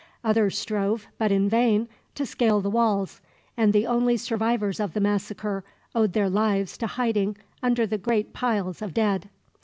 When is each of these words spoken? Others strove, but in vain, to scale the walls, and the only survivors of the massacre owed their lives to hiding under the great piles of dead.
Others 0.23 0.57
strove, 0.57 1.05
but 1.19 1.31
in 1.31 1.47
vain, 1.47 1.87
to 2.15 2.25
scale 2.25 2.59
the 2.59 2.71
walls, 2.71 3.21
and 3.55 3.71
the 3.71 3.85
only 3.85 4.17
survivors 4.17 4.79
of 4.79 4.93
the 4.93 4.99
massacre 4.99 5.63
owed 5.93 6.13
their 6.13 6.27
lives 6.27 6.75
to 6.79 6.87
hiding 6.87 7.37
under 7.61 7.85
the 7.85 7.99
great 7.99 8.33
piles 8.33 8.81
of 8.81 8.95
dead. 8.95 9.29